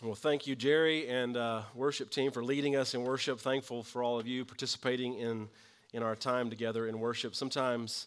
[0.00, 3.40] Well, thank you, Jerry and uh, worship team, for leading us in worship.
[3.40, 5.48] Thankful for all of you participating in,
[5.92, 7.34] in our time together in worship.
[7.34, 8.06] Sometimes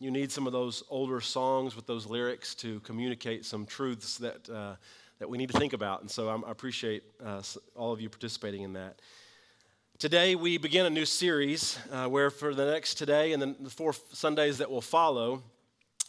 [0.00, 4.50] you need some of those older songs with those lyrics to communicate some truths that,
[4.50, 4.74] uh,
[5.20, 6.00] that we need to think about.
[6.00, 7.40] And so I'm, i appreciate uh,
[7.76, 9.00] all of you participating in that.
[10.00, 13.70] Today, we begin a new series uh, where, for the next today and then the
[13.70, 15.44] four Sundays that will follow,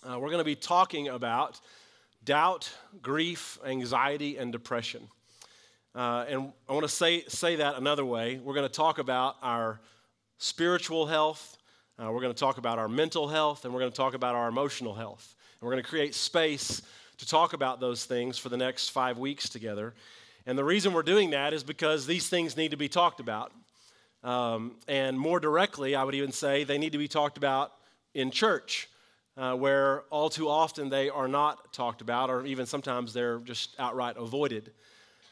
[0.04, 1.62] uh, we're going to be talking about
[2.24, 2.72] doubt,
[3.04, 5.08] grief, anxiety, and depression.
[6.00, 8.40] Uh, and I want to say, say that another way.
[8.42, 9.82] We're going to talk about our
[10.38, 11.58] spiritual health,
[12.02, 14.34] uh, we're going to talk about our mental health, and we're going to talk about
[14.34, 15.36] our emotional health.
[15.60, 16.82] And we're going to create space
[17.18, 19.94] to talk about those things for the next five weeks together.
[20.46, 23.52] And the reason we're doing that is because these things need to be talked about.
[24.24, 27.74] Um, and more directly, I would even say they need to be talked about
[28.14, 28.88] in church,
[29.36, 33.76] uh, where all too often they are not talked about, or even sometimes they're just
[33.78, 34.72] outright avoided.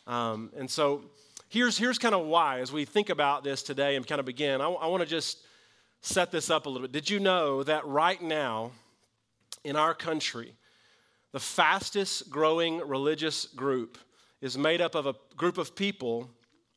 [0.08, 1.04] Um, and so
[1.50, 4.62] here's, here's kind of why, as we think about this today and kind of begin,
[4.62, 5.40] I, I want to just
[6.02, 6.94] set this up a little bit.
[6.94, 8.72] Did you know that right now
[9.64, 10.54] in our country,
[11.34, 13.98] the fastest growing religious group
[14.42, 16.30] is made up of a group of people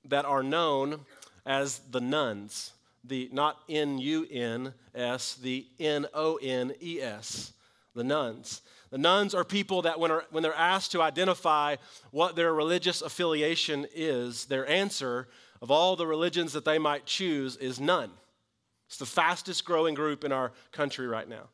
[0.04, 1.00] that are known
[1.46, 2.72] as the nones?
[3.04, 7.52] The not N U N S, the N O N E S,
[7.94, 8.60] the nones.
[8.90, 11.76] The nones are people that, when, are, when they're asked to identify
[12.10, 15.28] what their religious affiliation is, their answer
[15.62, 18.10] of all the religions that they might choose is none.
[18.88, 21.48] It's the fastest growing group in our country right now.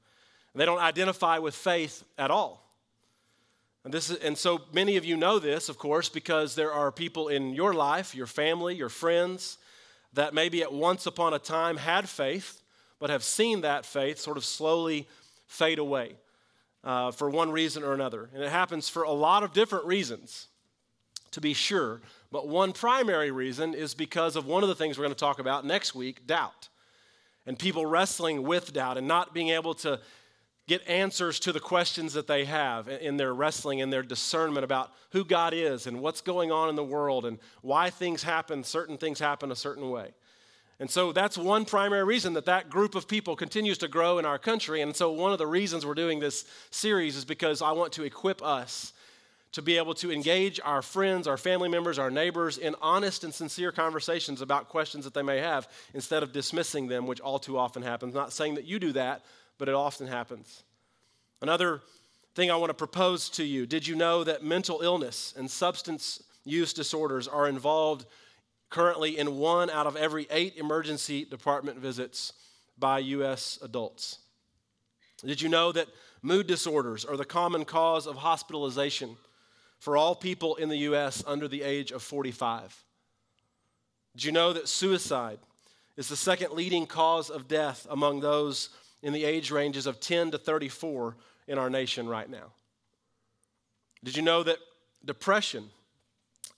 [0.55, 2.63] And they don't identify with faith at all.
[3.85, 6.91] And, this is, and so many of you know this, of course, because there are
[6.91, 9.59] people in your life, your family, your friends,
[10.15, 12.63] that maybe at once upon a time had faith,
[12.99, 15.07] but have seen that faith sort of slowly
[15.47, 16.15] fade away
[16.87, 18.31] uh, for one reason or another.
[18.33, 20.47] And it happens for a lot of different reasons,
[21.33, 22.01] to be sure.
[22.31, 25.41] But one primary reason is because of one of the things we're going to talk
[25.41, 26.69] about next week doubt.
[27.45, 30.01] And people wrestling with doubt and not being able to
[30.69, 34.93] get answers to the questions that they have in their wrestling and their discernment about
[35.11, 38.97] who God is and what's going on in the world and why things happen, certain
[38.97, 40.13] things happen a certain way.
[40.79, 44.27] And so that's one primary reason that that group of people continues to grow in
[44.27, 44.83] our country.
[44.83, 48.03] And so one of the reasons we're doing this series is because I want to
[48.03, 48.93] equip us
[49.53, 53.33] to be able to engage our friends, our family members, our neighbors in honest and
[53.33, 57.57] sincere conversations about questions that they may have instead of dismissing them, which all too
[57.57, 58.15] often happens.
[58.15, 59.25] Not saying that you do that,
[59.57, 60.63] but it often happens.
[61.41, 61.81] Another
[62.35, 66.23] thing I want to propose to you did you know that mental illness and substance
[66.45, 68.05] use disorders are involved
[68.71, 72.33] currently in one out of every eight emergency department visits
[72.79, 73.59] by U.S.
[73.63, 74.19] adults.
[75.25, 75.89] Did you know that
[76.23, 79.17] mood disorders are the common cause of hospitalization
[79.79, 81.23] for all people in the U.S.
[81.27, 82.85] under the age of 45?
[84.15, 85.39] Did you know that suicide
[85.97, 88.71] is the second leading cause of death among those
[89.03, 91.17] in the age ranges of 10 to 34
[91.49, 92.53] in our nation right now?
[94.05, 94.59] Did you know that
[95.05, 95.71] depression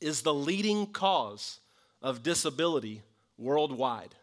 [0.00, 1.60] is the leading cause
[2.02, 3.02] of disability
[3.36, 4.14] worldwide.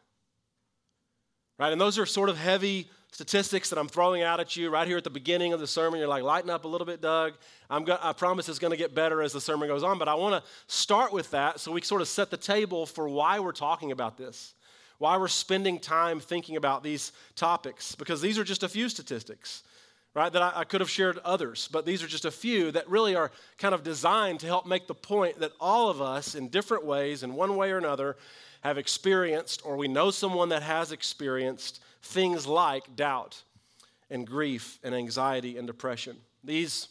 [1.57, 1.71] Right?
[1.71, 4.97] And those are sort of heavy statistics that I'm throwing out at you right here
[4.97, 5.99] at the beginning of the sermon.
[5.99, 7.33] You're like, lighten up a little bit, Doug.
[7.69, 10.09] I'm go- I promise it's going to get better as the sermon goes on, but
[10.09, 13.39] I want to start with that so we sort of set the table for why
[13.39, 14.53] we're talking about this,
[14.97, 19.63] why we're spending time thinking about these topics, because these are just a few statistics
[20.15, 20.33] right?
[20.33, 23.15] That I, I, could have shared others, but these are just a few that really
[23.15, 26.85] are kind of designed to help make the point that all of us, in different
[26.85, 28.15] ways, in one way or another,
[28.61, 33.43] have experienced, or we know someone that has experienced things like doubt
[34.09, 36.15] and grief and anxiety and depression.
[36.43, 36.87] These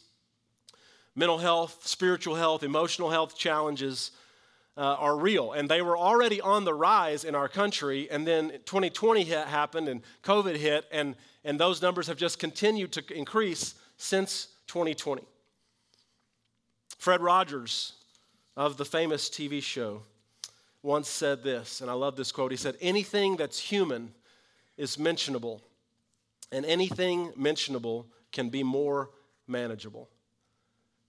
[1.15, 4.11] mental health, spiritual health, emotional health challenges
[4.77, 5.53] uh, are real.
[5.53, 8.09] And they were already on the rise in our country.
[8.09, 12.91] And then 2020 hit, happened and COVID hit, and, and those numbers have just continued
[12.93, 15.23] to increase since 2020.
[16.97, 17.93] Fred Rogers
[18.57, 20.01] of the famous TV show
[20.81, 22.51] once said this, and I love this quote.
[22.51, 24.13] He said, Anything that's human
[24.77, 25.61] is mentionable,
[26.51, 29.09] and anything mentionable can be more
[29.47, 30.09] manageable.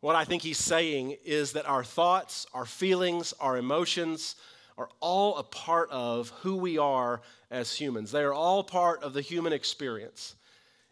[0.07, 4.37] What I think he's saying is that our thoughts, our feelings, our emotions
[4.79, 8.13] are all a part of who we are as humans.
[8.13, 10.37] They are all part of the human experience.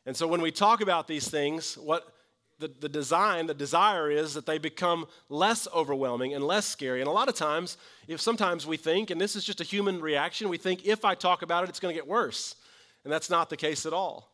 [0.05, 2.13] And so when we talk about these things, what
[2.59, 6.99] the, the design, the desire is that they become less overwhelming and less scary.
[6.99, 7.77] And a lot of times,
[8.09, 11.15] if sometimes we think, and this is just a human reaction, we think if I
[11.15, 12.57] talk about it, it's going to get worse.
[13.05, 14.34] And that's not the case at all.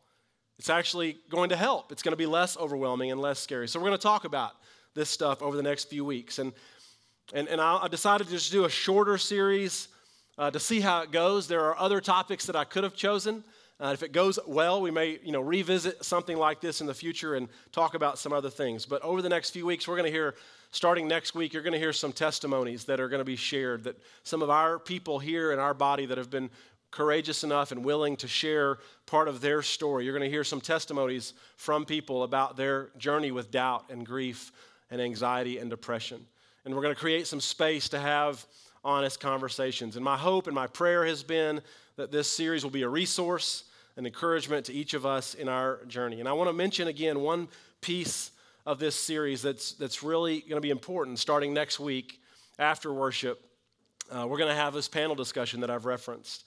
[0.61, 1.91] It's actually going to help.
[1.91, 3.67] It's going to be less overwhelming and less scary.
[3.67, 4.53] So we're going to talk about
[4.93, 6.39] this stuff over the next few weeks.
[6.39, 6.53] And
[7.33, 9.89] And, and I, I decided to just do a shorter series
[10.37, 11.47] uh, to see how it goes.
[11.47, 13.45] There are other topics that I could have chosen.
[13.79, 16.95] Uh, if it goes well, we may you know, revisit something like this in the
[16.95, 18.87] future and talk about some other things.
[18.87, 20.35] But over the next few weeks, we're going to hear,
[20.73, 23.85] starting next week, you're going to hear some testimonies that are going to be shared
[23.85, 26.51] that some of our people here in our body that have been
[26.91, 30.05] courageous enough and willing to share part of their story.
[30.05, 34.53] You're going to hear some testimonies from people about their journey with doubt and grief
[34.91, 36.27] and anxiety and depression.
[36.65, 38.45] And we're going to create some space to have
[38.85, 39.97] honest conversations.
[39.97, 41.61] And my hope and my prayer has been
[41.97, 43.65] that this series will be a resource,
[43.97, 46.21] and encouragement to each of us in our journey.
[46.21, 47.49] And I want to mention again one
[47.81, 48.31] piece
[48.65, 52.21] of this series that's, that's really going to be important starting next week
[52.59, 53.45] after worship.
[54.11, 56.45] Uh, we're going to have this panel discussion that I've referenced.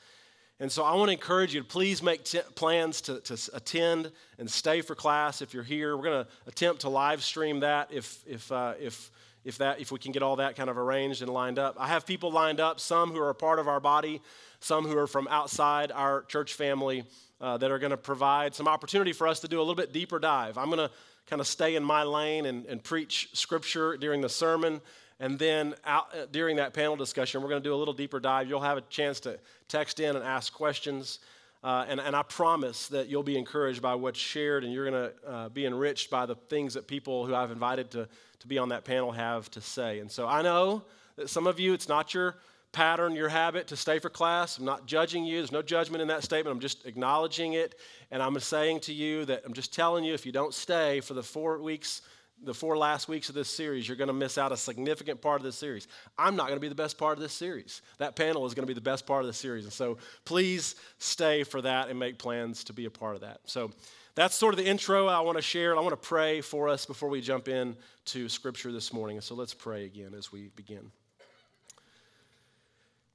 [0.59, 4.11] And so I want to encourage you to please make t- plans to, to attend
[4.37, 5.97] and stay for class if you're here.
[5.97, 9.11] We're going to attempt to live stream that if, if, uh, if
[9.43, 11.75] if that if we can get all that kind of arranged and lined up.
[11.77, 14.21] I have people lined up, some who are a part of our body,
[14.59, 17.03] some who are from outside our church family
[17.41, 19.91] uh, that are going to provide some opportunity for us to do a little bit
[19.91, 20.57] deeper dive.
[20.57, 20.91] I'm going to
[21.27, 24.81] kind of stay in my lane and, and preach scripture during the sermon.
[25.19, 28.19] And then out, uh, during that panel discussion, we're going to do a little deeper
[28.19, 28.47] dive.
[28.49, 31.19] You'll have a chance to text in and ask questions.
[31.63, 35.09] Uh, and, and I promise that you'll be encouraged by what's shared and you're going
[35.09, 38.07] to uh, be enriched by the things that people who I've invited to
[38.43, 39.99] to be on that panel have to say.
[39.99, 40.83] And so I know
[41.15, 42.35] that some of you, it's not your
[42.73, 44.57] pattern, your habit to stay for class.
[44.57, 45.37] I'm not judging you.
[45.37, 46.53] There's no judgment in that statement.
[46.53, 47.75] I'm just acknowledging it.
[48.11, 51.13] And I'm saying to you that I'm just telling you if you don't stay for
[51.13, 52.01] the four weeks,
[52.43, 55.39] the four last weeks of this series, you're going to miss out a significant part
[55.39, 55.87] of this series.
[56.17, 57.81] I'm not going to be the best part of this series.
[57.97, 59.63] That panel is going to be the best part of the series.
[59.63, 63.41] And so please stay for that and make plans to be a part of that.
[63.45, 63.71] So,
[64.15, 65.75] that's sort of the intro I want to share.
[65.75, 67.75] I want to pray for us before we jump in
[68.05, 69.17] to Scripture this morning.
[69.17, 70.91] And So let's pray again as we begin.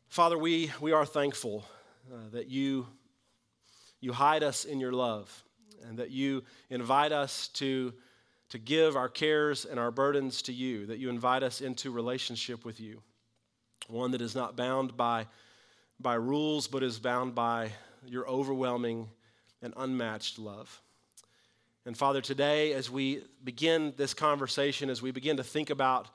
[0.08, 1.64] Father, we, we are thankful
[2.12, 2.86] uh, that you,
[4.00, 5.44] you hide us in your love
[5.86, 7.92] and that you invite us to,
[8.50, 12.64] to give our cares and our burdens to you, that you invite us into relationship
[12.64, 13.02] with you,
[13.88, 15.26] one that is not bound by,
[16.00, 17.70] by rules but is bound by
[18.06, 19.08] your overwhelming
[19.62, 20.80] and unmatched love.
[21.84, 26.08] And Father, today, as we begin this conversation, as we begin to think about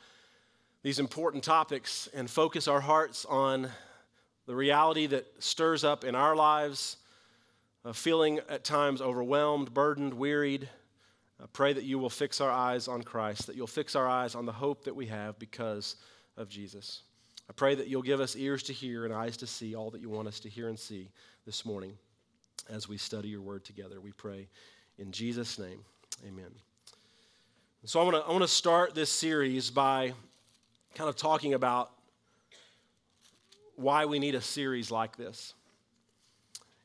[0.83, 3.69] these important topics and focus our hearts on
[4.45, 6.97] the reality that stirs up in our lives,
[7.85, 10.69] uh, feeling at times overwhelmed, burdened, wearied,
[11.41, 14.35] I pray that you will fix our eyes on Christ, that you'll fix our eyes
[14.35, 15.97] on the hope that we have because
[16.37, 17.03] of Jesus.
[17.49, 20.01] I pray that you'll give us ears to hear and eyes to see all that
[20.01, 21.09] you want us to hear and see
[21.45, 21.97] this morning
[22.69, 23.99] as we study your word together.
[23.99, 24.47] We pray
[24.97, 25.79] in Jesus' name,
[26.25, 26.51] amen.
[27.85, 30.13] So I want to I want to start this series by
[30.95, 31.91] kind of talking about
[33.75, 35.53] why we need a series like this.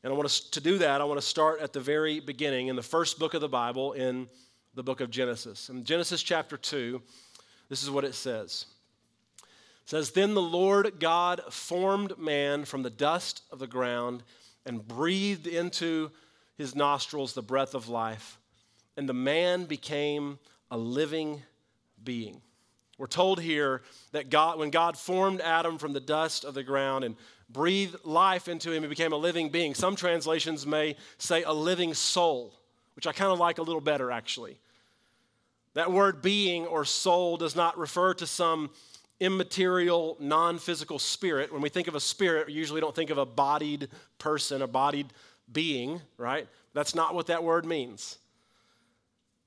[0.03, 2.67] And I want to, to do that, I want to start at the very beginning
[2.67, 4.29] in the first book of the Bible, in
[4.73, 5.69] the book of Genesis.
[5.69, 7.01] In Genesis chapter 2,
[7.67, 8.65] this is what it says.
[9.41, 14.23] It says, Then the Lord God formed man from the dust of the ground
[14.65, 16.11] and breathed into
[16.57, 18.37] his nostrils the breath of life,
[18.95, 20.39] and the man became
[20.71, 21.41] a living
[22.03, 22.41] being.
[22.99, 27.05] We're told here that God, when God formed Adam from the dust of the ground
[27.05, 27.15] and
[27.49, 29.73] breathed life into him, he became a living being.
[29.73, 32.53] Some translations may say a living soul,
[32.97, 34.59] which I kind of like a little better actually.
[35.75, 38.69] That word being or soul does not refer to some
[39.21, 41.53] immaterial, non physical spirit.
[41.53, 43.87] When we think of a spirit, we usually don't think of a bodied
[44.17, 45.07] person, a bodied
[45.49, 46.49] being, right?
[46.73, 48.17] That's not what that word means.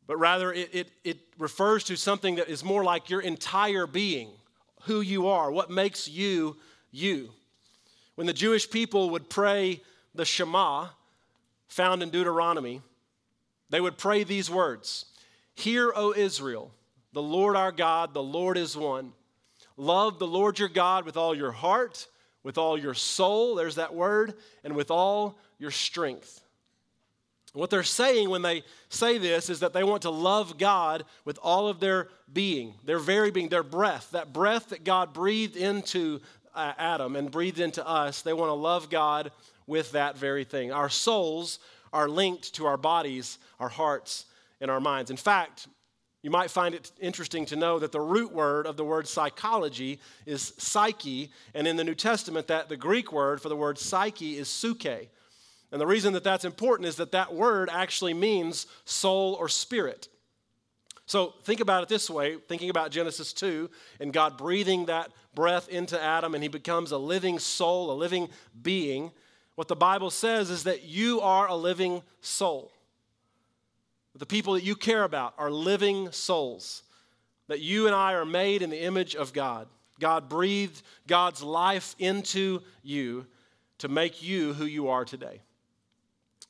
[0.07, 4.31] But rather, it, it, it refers to something that is more like your entire being,
[4.83, 6.57] who you are, what makes you
[6.91, 7.31] you.
[8.15, 9.81] When the Jewish people would pray
[10.15, 10.89] the Shema,
[11.69, 12.83] found in Deuteronomy,
[13.71, 15.07] they would pray these words
[15.55, 16.73] Hear, O Israel,
[17.13, 19.13] the Lord our God, the Lord is one.
[19.77, 22.07] Love the Lord your God with all your heart,
[22.43, 26.43] with all your soul, there's that word, and with all your strength.
[27.55, 31.39] What they're saying when they say this is that they want to love God with
[31.43, 36.21] all of their being, their very being, their breath, that breath that God breathed into
[36.55, 38.23] uh, Adam and breathed into us.
[38.23, 39.33] They want to love God
[39.67, 40.73] with that very thing.
[40.73, 41.59] Our souls
[41.93, 44.25] are linked to our bodies, our hearts,
[44.61, 45.11] and our minds.
[45.11, 45.69] In fact,
[46.23, 50.01] you might find it interesting to know that the root word of the word psychology
[50.25, 54.39] is psyche, and in the New Testament, that the Greek word for the word psyche
[54.39, 55.09] is psuche.
[55.73, 60.09] And the reason that that's important is that that word actually means soul or spirit.
[61.07, 65.69] So think about it this way thinking about Genesis 2 and God breathing that breath
[65.69, 68.29] into Adam and he becomes a living soul, a living
[68.61, 69.11] being.
[69.55, 72.71] What the Bible says is that you are a living soul.
[74.15, 76.83] The people that you care about are living souls.
[77.49, 79.69] That you and I are made in the image of God.
[79.99, 83.27] God breathed God's life into you
[83.79, 85.41] to make you who you are today.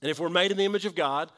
[0.02, 1.30] And if we're made in the image of God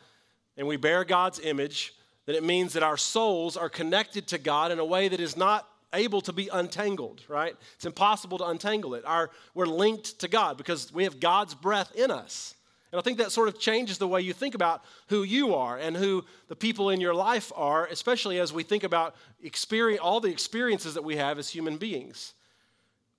[0.56, 1.94] and we bear God's image,
[2.26, 5.37] then it means that our souls are connected to God in a way that is
[5.37, 7.54] not able to be untangled, right?
[7.76, 9.04] It's impossible to untangle it.
[9.04, 12.54] Our, we're linked to God because we have God's breath in us.
[12.90, 15.78] And I think that sort of changes the way you think about who you are
[15.78, 20.21] and who the people in your life are, especially as we think about experience, all
[20.21, 22.35] the experiences that we have as human beings.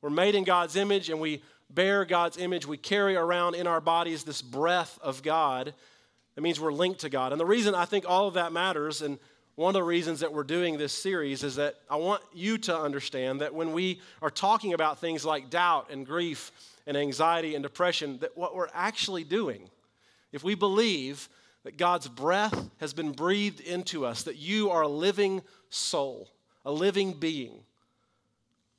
[0.02, 2.65] We're made in God's image and we bear God's image.
[2.65, 5.74] We carry around in our bodies this breath of God
[6.36, 7.31] that means we're linked to God.
[7.31, 9.17] And the reason I think all of that matters, and
[9.55, 12.77] one of the reasons that we're doing this series, is that I want you to
[12.77, 16.51] understand that when we are talking about things like doubt and grief
[16.86, 19.69] and anxiety and depression, that what we're actually doing,
[20.34, 21.29] if we believe
[21.63, 26.29] that God's breath has been breathed into us, that you are a living soul,
[26.65, 27.63] a living being,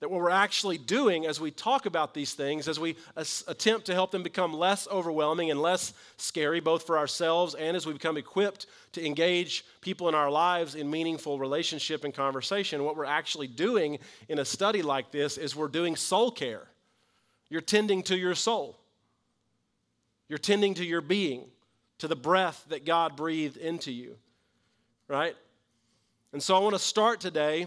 [0.00, 3.94] that what we're actually doing as we talk about these things, as we attempt to
[3.94, 8.18] help them become less overwhelming and less scary, both for ourselves and as we become
[8.18, 13.46] equipped to engage people in our lives in meaningful relationship and conversation, what we're actually
[13.46, 13.98] doing
[14.28, 16.68] in a study like this is we're doing soul care.
[17.48, 18.78] You're tending to your soul,
[20.28, 21.44] you're tending to your being,
[21.98, 24.16] to the breath that God breathed into you,
[25.08, 25.34] right?
[26.34, 27.66] And so I want to start today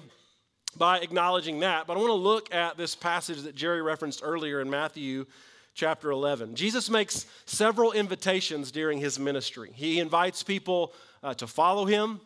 [0.77, 1.87] by acknowledging that.
[1.87, 5.25] But I want to look at this passage that Jerry referenced earlier in Matthew
[5.73, 6.55] chapter 11.
[6.55, 9.71] Jesus makes several invitations during his ministry.
[9.73, 12.19] He invites people uh, to follow him.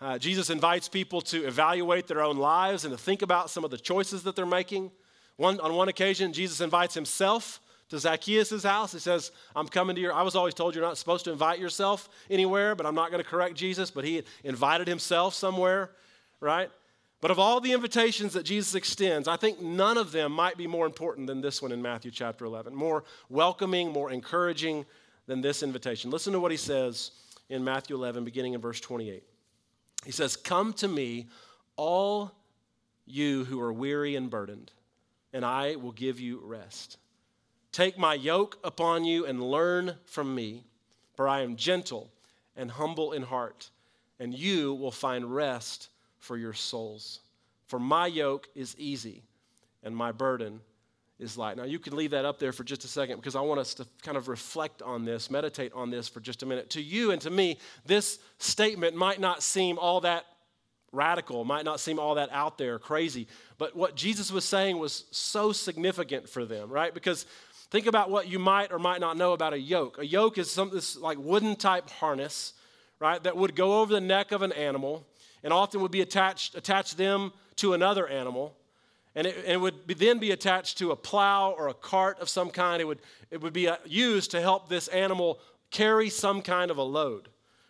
[0.00, 3.70] Uh, Jesus invites people to evaluate their own lives and to think about some of
[3.70, 4.90] the choices that they're making.
[5.36, 8.92] One, on one occasion, Jesus invites himself to Zacchaeus' house.
[8.92, 10.12] He says, I'm coming to your.
[10.12, 13.22] I was always told you're not supposed to invite yourself anywhere, but I'm not going
[13.22, 13.90] to correct Jesus.
[13.90, 15.90] But he invited himself somewhere,
[16.40, 16.70] right?
[17.22, 20.66] But of all the invitations that Jesus extends, I think none of them might be
[20.66, 24.84] more important than this one in Matthew chapter 11, more welcoming, more encouraging
[25.26, 26.10] than this invitation.
[26.10, 27.12] Listen to what he says
[27.48, 29.22] in Matthew 11, beginning in verse 28.
[30.04, 31.28] He says, Come to me,
[31.76, 32.32] all
[33.06, 34.72] you who are weary and burdened,
[35.32, 36.96] and I will give you rest.
[37.70, 40.64] Take my yoke upon you and learn from me,
[41.14, 42.10] for I am gentle
[42.56, 43.70] and humble in heart,
[44.18, 45.88] and you will find rest
[46.22, 47.20] for your souls.
[47.66, 49.24] For my yoke is easy
[49.82, 50.60] and my burden
[51.18, 51.56] is light.
[51.56, 53.74] Now, you can leave that up there for just a second because I want us
[53.74, 56.70] to kind of reflect on this, meditate on this for just a minute.
[56.70, 60.24] To you and to me, this statement might not seem all that
[60.92, 63.26] radical, might not seem all that out there, crazy,
[63.58, 66.94] but what Jesus was saying was so significant for them, right?
[66.94, 67.26] Because
[67.70, 69.98] think about what you might or might not know about a yoke.
[69.98, 72.52] A yoke is some this like wooden type harness,
[73.00, 75.04] right, that would go over the neck of an animal
[75.42, 78.56] and often would be attached, attach them to another animal.
[79.14, 82.20] And it, and it would be, then be attached to a plow or a cart
[82.20, 82.80] of some kind.
[82.80, 86.78] It would, it would be uh, used to help this animal carry some kind of
[86.78, 87.28] a load,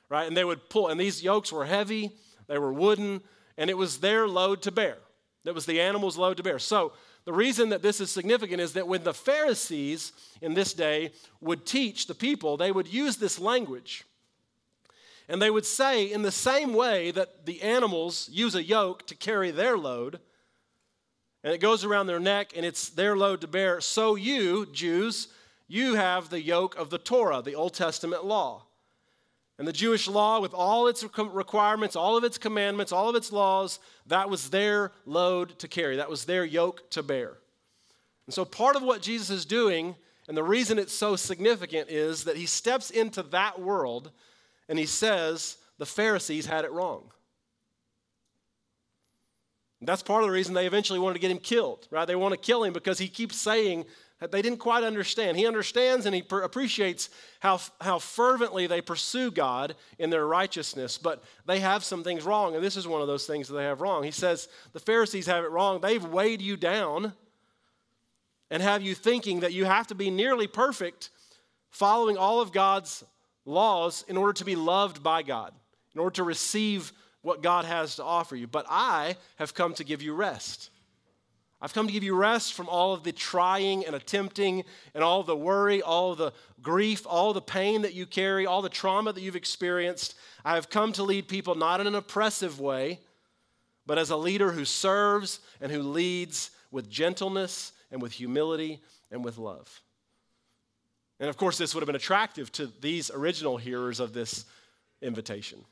[0.09, 0.27] right?
[0.27, 2.13] And they would pull, and these yokes were heavy,
[2.47, 3.23] they were wooden,
[3.57, 4.99] and it was their load to bear.
[5.45, 6.59] That was the animal's load to bear.
[6.59, 6.93] So,
[7.25, 11.65] the reason that this is significant is that when the Pharisees in this day would
[11.65, 14.05] teach the people, they would use this language.
[15.33, 19.15] And they would say, in the same way that the animals use a yoke to
[19.15, 20.21] carry their load,
[21.43, 25.29] and it goes around their neck and it's their load to bear, so you, Jews,
[25.67, 28.65] you have the yoke of the Torah, the Old Testament law.
[29.59, 33.33] And the Jewish law, with all its requirements, all of its commandments, all of its
[33.33, 35.97] laws, that was their load to carry.
[35.97, 37.39] That was their yoke to bear.
[38.27, 39.97] And so, part of what Jesus is doing,
[40.29, 44.11] and the reason it's so significant, is that he steps into that world
[44.73, 47.11] and he says the Pharisees had it wrong.
[49.83, 52.07] That's part of the reason they eventually wanted to get him killed, right?
[52.07, 53.85] They want to kill him because he keeps saying
[54.21, 55.37] that they didn't quite understand.
[55.37, 57.11] He understands and he per- appreciates
[57.41, 62.55] how, how fervently they pursue God in their righteousness, but they have some things wrong,
[62.55, 64.05] and this is one of those things that they have wrong.
[64.05, 65.83] He says the Pharisees have it wrong.
[65.83, 67.13] They've weighed you down
[68.51, 71.11] and have you thinking that you have to be nearly perfect,
[71.69, 73.05] following all of God's
[73.45, 75.53] laws in order to be loved by God,
[75.95, 78.47] in order to receive what God has to offer you.
[78.47, 80.71] But I have come to give you rest.
[81.61, 85.23] I've come to give you rest from all of the trying and attempting and all
[85.23, 89.21] the worry, all the grief, all the pain that you carry, all the trauma that
[89.21, 90.17] you've experienced.
[90.45, 92.99] I have come to lead people not in an oppressive way,
[93.87, 98.81] but as a leader who serves and who leads with gentleness and with humility
[99.13, 99.83] and with love.
[101.23, 104.45] And of course, this would have been attractive to these original hearers of this
[105.01, 105.65] invitation.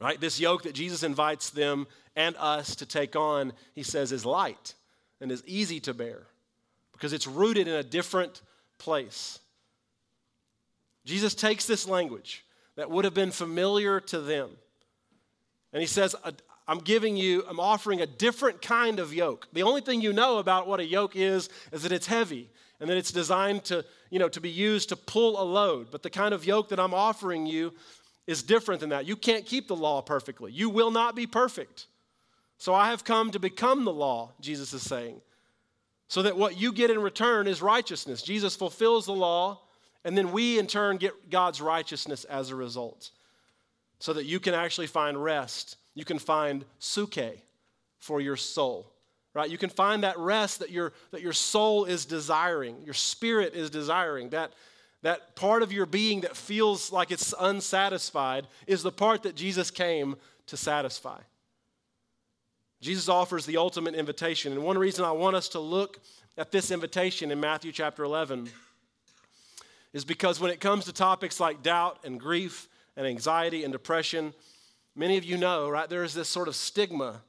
[0.00, 0.20] Right?
[0.20, 4.74] This yoke that Jesus invites them and us to take on, he says, is light
[5.20, 6.22] and is easy to bear
[6.92, 8.42] because it's rooted in a different
[8.78, 9.40] place.
[11.04, 12.44] Jesus takes this language
[12.76, 14.50] that would have been familiar to them
[15.72, 16.14] and he says,
[16.68, 19.48] I'm giving you, I'm offering a different kind of yoke.
[19.52, 22.88] The only thing you know about what a yoke is is that it's heavy and
[22.88, 25.90] that it's designed to, you know, to be used to pull a load.
[25.90, 27.74] But the kind of yoke that I'm offering you
[28.26, 29.06] is different than that.
[29.06, 30.52] You can't keep the law perfectly.
[30.52, 31.86] You will not be perfect.
[32.58, 35.20] So I have come to become the law, Jesus is saying,
[36.08, 38.22] so that what you get in return is righteousness.
[38.22, 39.60] Jesus fulfills the law,
[40.04, 43.10] and then we in turn get God's righteousness as a result,
[43.98, 45.76] so that you can actually find rest.
[45.94, 47.40] You can find psuche
[47.98, 48.92] for your soul
[49.38, 49.48] right?
[49.48, 53.70] You can find that rest that your, that your soul is desiring, your spirit is
[53.70, 54.30] desiring.
[54.30, 54.52] That,
[55.02, 59.70] that part of your being that feels like it's unsatisfied is the part that Jesus
[59.70, 60.16] came
[60.46, 61.20] to satisfy.
[62.80, 64.52] Jesus offers the ultimate invitation.
[64.52, 66.00] And one reason I want us to look
[66.36, 68.50] at this invitation in Matthew chapter 11
[69.92, 74.34] is because when it comes to topics like doubt and grief and anxiety and depression,
[74.96, 77.20] many of you know, right, there is this sort of stigma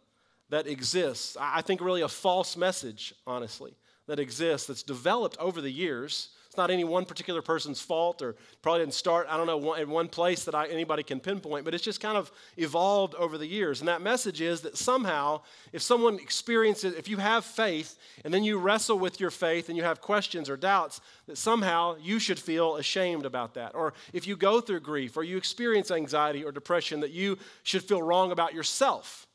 [0.49, 1.37] that exists.
[1.39, 3.75] I think really a false message, honestly,
[4.07, 6.29] that exists that's developed over the years.
[6.47, 9.87] It's not any one particular person's fault or probably didn't start, I don't know, in
[9.91, 13.45] one place that I, anybody can pinpoint, but it's just kind of evolved over the
[13.45, 13.81] years.
[13.81, 15.41] And that message is that somehow,
[15.73, 19.77] if someone experiences, if you have faith and then you wrestle with your faith and
[19.77, 23.75] you have questions or doubts, that somehow you should feel ashamed about that.
[23.75, 27.83] Or if you go through grief or you experience anxiety or depression, that you should
[27.83, 29.27] feel wrong about yourself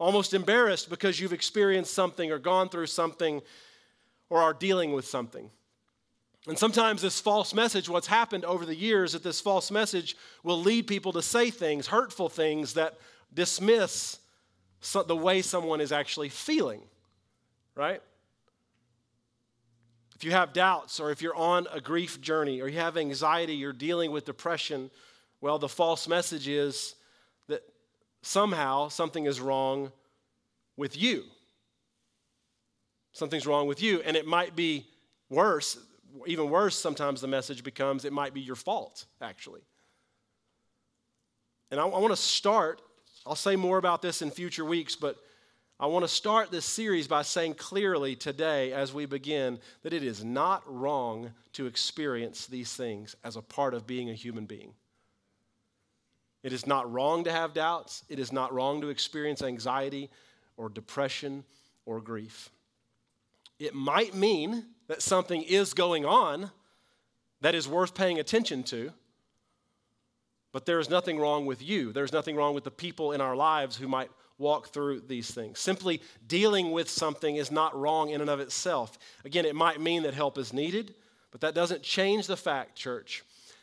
[0.00, 3.42] almost embarrassed because you've experienced something or gone through something
[4.30, 5.50] or are dealing with something.
[6.48, 10.58] And sometimes this false message, what's happened over the years, that this false message will
[10.58, 12.98] lead people to say things, hurtful things that
[13.34, 14.18] dismiss
[15.06, 16.80] the way someone is actually feeling,
[17.74, 18.00] right?
[20.16, 23.54] If you have doubts, or if you're on a grief journey, or you have anxiety,
[23.54, 24.90] you're dealing with depression,
[25.42, 26.94] well, the false message is
[28.22, 29.92] somehow something is wrong
[30.76, 31.24] with you.
[33.12, 34.00] Something's wrong with you.
[34.02, 34.86] And it might be
[35.28, 35.78] worse,
[36.26, 39.62] even worse, sometimes the message becomes it might be your fault, actually.
[41.70, 42.82] And I, I want to start,
[43.26, 45.16] I'll say more about this in future weeks, but
[45.78, 50.04] I want to start this series by saying clearly today, as we begin, that it
[50.04, 54.74] is not wrong to experience these things as a part of being a human being.
[56.42, 58.04] It is not wrong to have doubts.
[58.08, 60.10] It is not wrong to experience anxiety
[60.56, 61.44] or depression
[61.84, 62.50] or grief.
[63.58, 66.50] It might mean that something is going on
[67.42, 68.92] that is worth paying attention to,
[70.52, 71.92] but there is nothing wrong with you.
[71.92, 75.60] There's nothing wrong with the people in our lives who might walk through these things.
[75.60, 78.98] Simply dealing with something is not wrong in and of itself.
[79.24, 80.94] Again, it might mean that help is needed,
[81.30, 83.22] but that doesn't change the fact, church,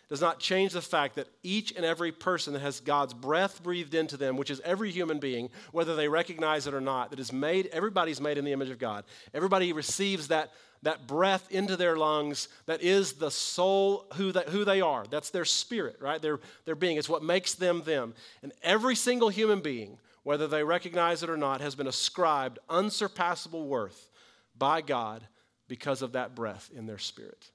[0.10, 3.94] does not change the fact that each and every person that has God's breath breathed
[3.94, 7.34] into them, which is every human being, whether they recognize it or not, that is
[7.34, 9.04] made, everybody's made in the image of God.
[9.34, 10.52] Everybody receives that,
[10.84, 15.06] that breath into their lungs that is the soul who they, who they are.
[15.10, 16.22] That's their spirit, right?
[16.22, 16.96] Their, their being.
[16.96, 18.14] It's what makes them them.
[18.42, 23.68] And every single human being, whether they recognize it or not, has been ascribed unsurpassable
[23.68, 24.10] worth
[24.58, 25.28] by God
[25.68, 27.52] because of that breath in their spirit.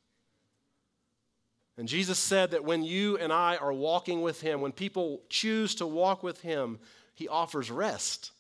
[1.83, 5.75] And Jesus said that when you and I are walking with Him, when people choose
[5.75, 6.79] to walk with Him,
[7.13, 8.31] He offers rest.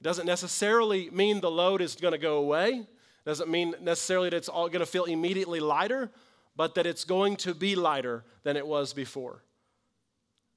[0.00, 2.86] It doesn't necessarily mean the load is going to go away, It
[3.26, 6.12] doesn't mean necessarily that it's all going to feel immediately lighter,
[6.54, 9.42] but that it's going to be lighter than it was before.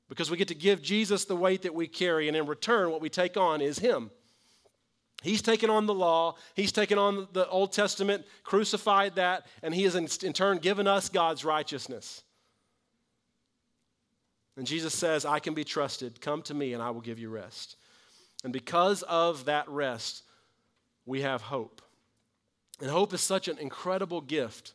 [0.07, 3.01] Because we get to give Jesus the weight that we carry, and in return, what
[3.01, 4.11] we take on is Him.
[5.21, 9.83] He's taken on the law, he's taken on the Old Testament, crucified that, and he
[9.83, 12.23] has in, turn given us God's righteousness.
[14.57, 16.19] And Jesus says, I can be trusted.
[16.21, 17.77] Come to me, and I will give you rest.
[18.43, 20.23] And because of that rest,
[21.05, 21.81] we have hope.
[22.81, 24.73] And hope is such an incredible gift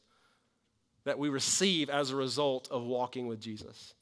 [1.05, 3.95] that we receive as a result of walking with Jesus.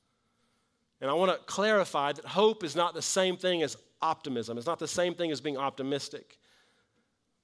[1.01, 4.59] And I want to clarify that hope is not the same thing as optimism.
[4.59, 6.39] It's not the same thing as being optimistic.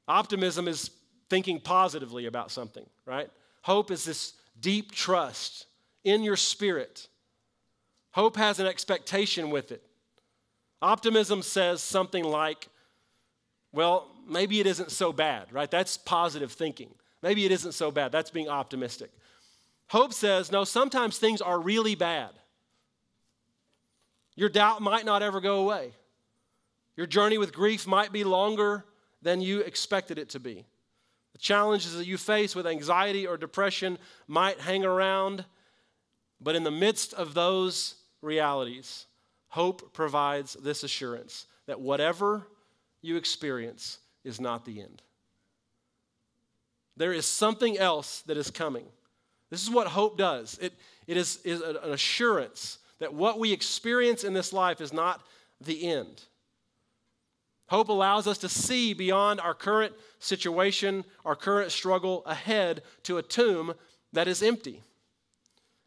[0.06, 0.90] Optimism is
[1.30, 3.30] thinking positively about something, right?
[3.62, 5.66] Hope is this deep trust
[6.04, 7.08] in your spirit.
[8.12, 9.82] Hope has an expectation with it.
[10.82, 12.68] Optimism says something like,
[13.72, 15.70] well, maybe it isn't so bad, right?
[15.70, 16.90] That's positive thinking.
[17.22, 18.12] Maybe it isn't so bad.
[18.12, 19.10] That's being optimistic.
[19.88, 22.30] Hope says, no, sometimes things are really bad.
[24.36, 25.92] Your doubt might not ever go away.
[27.00, 28.84] Your journey with grief might be longer
[29.22, 30.66] than you expected it to be.
[31.32, 33.96] The challenges that you face with anxiety or depression
[34.28, 35.46] might hang around,
[36.42, 39.06] but in the midst of those realities,
[39.48, 42.46] hope provides this assurance that whatever
[43.00, 45.00] you experience is not the end.
[46.98, 48.84] There is something else that is coming.
[49.48, 50.74] This is what hope does it,
[51.06, 55.22] it is, is an assurance that what we experience in this life is not
[55.62, 56.24] the end.
[57.70, 63.22] Hope allows us to see beyond our current situation, our current struggle, ahead to a
[63.22, 63.74] tomb
[64.12, 64.82] that is empty.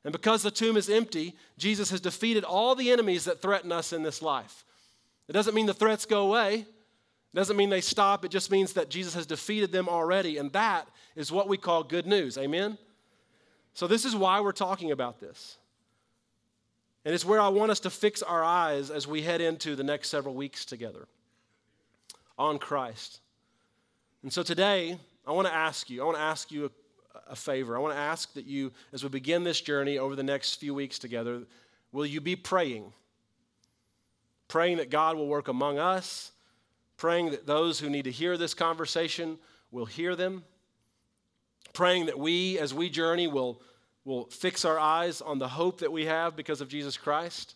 [0.06, 3.92] And because the tomb is empty, Jesus has defeated all the enemies that threaten us
[3.92, 4.64] in this life.
[5.28, 8.24] It doesn't mean the threats go away, it doesn't mean they stop.
[8.24, 10.38] It just means that Jesus has defeated them already.
[10.38, 12.38] And that is what we call good news.
[12.38, 12.78] Amen?
[13.74, 15.58] So, this is why we're talking about this.
[17.04, 19.84] And it's where I want us to fix our eyes as we head into the
[19.84, 21.08] next several weeks together
[22.38, 23.20] on Christ.
[24.22, 27.36] And so today, I want to ask you, I want to ask you a, a
[27.36, 27.76] favor.
[27.76, 30.74] I want to ask that you, as we begin this journey over the next few
[30.74, 31.44] weeks together,
[31.92, 32.94] will you be praying?
[34.48, 36.32] Praying that God will work among us,
[36.98, 39.38] praying that those who need to hear this conversation
[39.72, 40.44] will hear them,
[41.74, 43.62] praying that we, as we journey, will,
[44.06, 47.56] will fix our eyes on the hope that we have because of Jesus Christ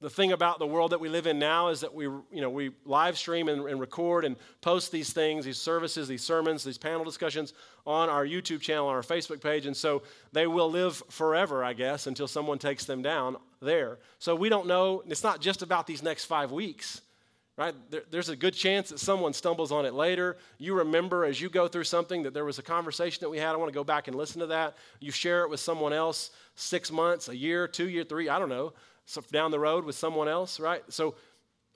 [0.00, 2.50] the thing about the world that we live in now is that we, you know,
[2.50, 6.78] we live stream and, and, record and post these things, these services, these sermons, these
[6.78, 7.54] panel discussions
[7.86, 9.66] on our YouTube channel, on our Facebook page.
[9.66, 13.98] And so they will live forever, I guess, until someone takes them down there.
[14.18, 15.02] So we don't know.
[15.06, 17.00] It's not just about these next five weeks,
[17.56, 17.74] right?
[17.90, 20.36] There, there's a good chance that someone stumbles on it later.
[20.58, 23.50] You remember as you go through something that there was a conversation that we had.
[23.50, 24.76] I want to go back and listen to that.
[25.00, 28.48] You share it with someone else six months, a year, two year, three, I don't
[28.48, 28.72] know
[29.30, 30.82] down the road with someone else, right?
[30.88, 31.14] So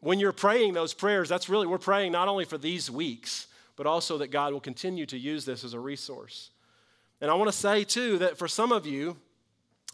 [0.00, 3.86] when you're praying those prayers, that's really, we're praying not only for these weeks, but
[3.86, 6.50] also that God will continue to use this as a resource.
[7.20, 9.16] And I want to say, too, that for some of you,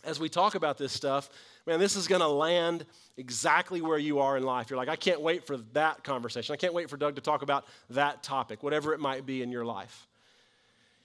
[0.04, 1.30] as we talk about this stuff,
[1.66, 2.84] man, this is going to land
[3.16, 4.70] exactly where you are in life.
[4.70, 6.52] You're like, I can't wait for that conversation.
[6.52, 9.52] I can't wait for Doug to talk about that topic, whatever it might be in
[9.52, 10.08] your life.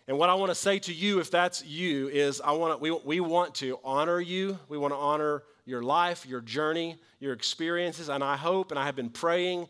[0.08, 2.78] And what I want to say to you, if that's you, is I want to,
[2.78, 4.58] we, we want to honor you.
[4.70, 8.10] We want to honor your life, your journey, your experiences.
[8.10, 9.68] And I hope, and I have been praying,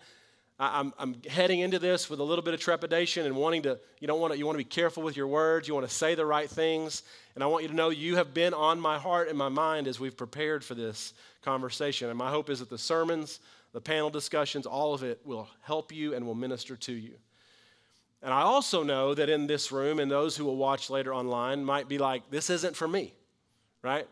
[0.59, 4.07] I'm, I'm heading into this with a little bit of trepidation and wanting to, you
[4.07, 5.67] don't want to, you want to be careful with your words.
[5.67, 7.03] You want to say the right things.
[7.35, 9.87] And I want you to know you have been on my heart and my mind
[9.87, 12.09] as we've prepared for this conversation.
[12.09, 13.39] And my hope is that the sermons,
[13.71, 17.13] the panel discussions, all of it will help you and will minister to you.
[18.23, 21.63] And I also know that in this room and those who will watch later online
[21.63, 23.13] might be like, this isn't for me,
[23.83, 24.07] right?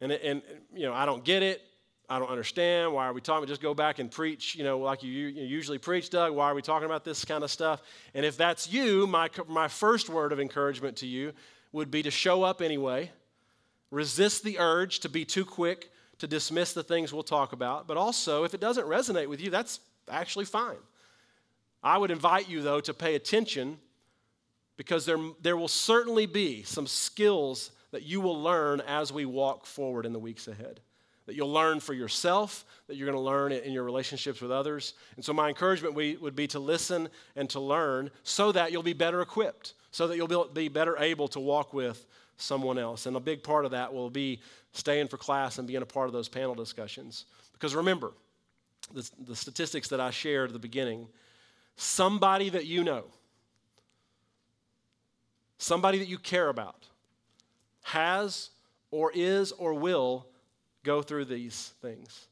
[0.00, 0.42] And, and
[0.74, 1.62] you know, I don't get it.
[2.10, 2.92] I don't understand.
[2.92, 3.46] Why are we talking?
[3.46, 6.32] Just go back and preach, you know, like you, you usually preach, Doug.
[6.34, 7.82] Why are we talking about this kind of stuff?
[8.14, 11.32] And if that's you, my, my first word of encouragement to you
[11.72, 13.10] would be to show up anyway,
[13.90, 17.86] resist the urge to be too quick to dismiss the things we'll talk about.
[17.86, 19.80] But also, if it doesn't resonate with you, that's
[20.10, 20.76] actually fine.
[21.82, 23.78] I would invite you, though, to pay attention
[24.76, 29.66] because there, there will certainly be some skills that you will learn as we walk
[29.66, 30.80] forward in the weeks ahead.
[31.26, 34.94] That you'll learn for yourself, that you're going to learn in your relationships with others.
[35.16, 38.94] And so, my encouragement would be to listen and to learn so that you'll be
[38.94, 42.06] better equipped, so that you'll be better able to walk with
[42.38, 43.04] someone else.
[43.04, 44.40] And a big part of that will be
[44.72, 47.26] staying for class and being a part of those panel discussions.
[47.52, 48.12] Because remember,
[48.94, 51.08] the, the statistics that I shared at the beginning
[51.80, 53.04] somebody that you know,
[55.58, 56.87] somebody that you care about,
[57.88, 58.50] has
[58.90, 60.26] or is or will
[60.84, 62.26] go through these things.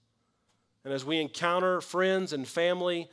[0.85, 3.09] And as we encounter friends and family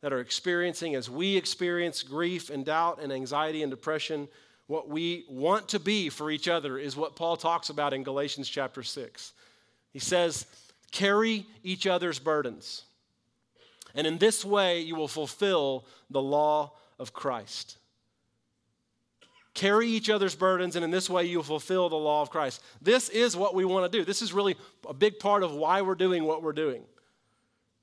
[0.00, 4.28] that are experiencing, as we experience grief and doubt and anxiety and depression,
[4.66, 8.48] what we want to be for each other is what Paul talks about in Galatians
[8.48, 9.32] chapter 6.
[9.92, 10.46] He says,
[10.92, 12.82] Carry each other's burdens.
[13.94, 17.78] And in this way, you will fulfill the law of Christ.
[19.52, 22.62] Carry each other's burdens, and in this way, you'll fulfill the law of Christ.
[22.80, 24.04] This is what we want to do.
[24.04, 24.56] This is really
[24.88, 26.82] a big part of why we're doing what we're doing.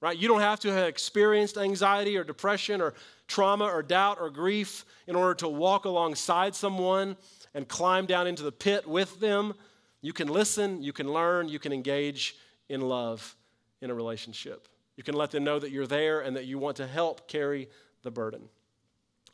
[0.02, 0.18] right?
[0.18, 2.94] You don't have to have experienced anxiety or depression or
[3.28, 7.18] trauma or doubt or grief in order to walk alongside someone
[7.54, 9.54] and climb down into the pit with them.
[10.02, 12.36] You can listen, you can learn, you can engage
[12.70, 13.36] in love
[13.82, 14.68] in a relationship.
[14.96, 17.70] You can let them know that you're there and that you want to help carry
[18.04, 18.50] the burden.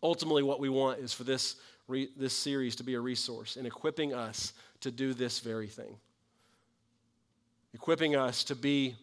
[0.02, 1.56] Ultimately, what we want is for this,
[1.93, 5.95] re- this series to be a resource in equipping us to do this very thing.
[7.73, 8.95] Equipping us to be,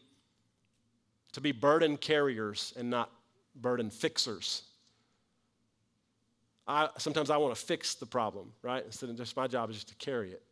[1.32, 3.10] to be burden carriers and not
[3.54, 4.62] burden fixers.
[6.66, 8.84] I, sometimes I want to fix the problem, right?
[8.84, 10.42] Instead of just my job is just to carry it.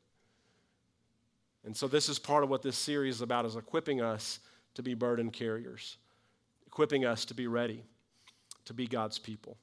[1.64, 4.38] And so this is part of what this series is about is equipping us
[4.74, 5.96] to be burden carriers,
[6.66, 7.83] equipping us to be ready
[8.64, 9.57] to be God's people.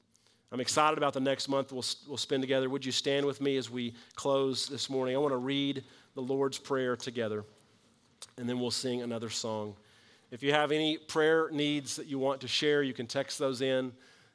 [0.52, 2.70] I'm excited about the next month we'll, we'll spend together.
[2.70, 5.16] Would you stand with me as we close this morning?
[5.16, 5.82] I want to read
[6.14, 7.44] the Lord's Prayer together,
[8.38, 9.74] and then we'll sing another song.
[10.30, 13.60] If you have any prayer needs that you want to share, you can text those
[13.60, 13.92] in.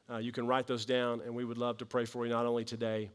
[0.10, 2.46] Uh, you can write those down, and we would love to pray for you not
[2.46, 3.10] only today,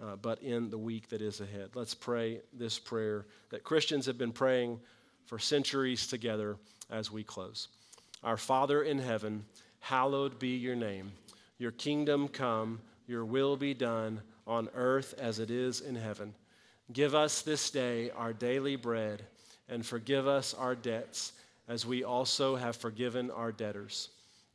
[0.00, 1.70] uh, but in the week that is ahead.
[1.74, 4.78] Let's pray this prayer that Christians have been praying
[5.26, 6.56] for centuries together
[6.88, 7.68] as we close.
[8.22, 9.44] Our Father in heaven,
[9.80, 11.10] hallowed be your name.
[11.58, 16.34] Your kingdom come, your will be done on earth as it is in heaven.
[16.92, 19.24] Give us this day our daily bread,
[19.68, 21.32] and forgive us our debts
[21.68, 24.08] as we also have forgiven our debtors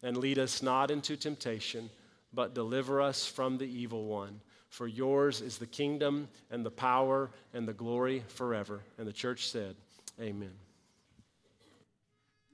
[0.04, 1.90] and lead us not into temptation,
[2.34, 4.42] but deliver us from the evil one.
[4.70, 8.82] For yours is the kingdom and the power and the glory forever.
[8.98, 9.76] And the church said,
[10.20, 10.52] Amen.